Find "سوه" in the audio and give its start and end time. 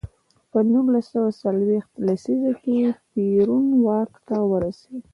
1.13-1.29